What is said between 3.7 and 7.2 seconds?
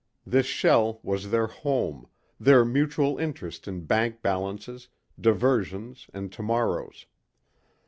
bank balances, diversions and tomorrows.